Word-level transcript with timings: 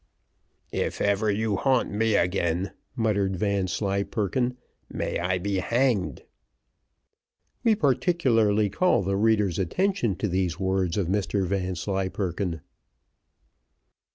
"If 0.73 0.99
ever 0.99 1.29
you 1.29 1.57
haunt 1.57 1.91
me 1.91 2.15
again," 2.15 2.71
muttered 2.95 3.35
Vanslyperken, 3.35 4.57
"may 4.89 5.19
I 5.19 5.37
be 5.37 5.57
hanged." 5.59 6.23
We 7.63 7.75
particularly 7.75 8.71
call 8.71 9.03
the 9.03 9.15
reader's 9.15 9.59
attention 9.59 10.15
to 10.15 10.27
these 10.27 10.59
words 10.59 10.97
of 10.97 11.05
Mr 11.05 11.45
Vanslyperken. 11.45 12.61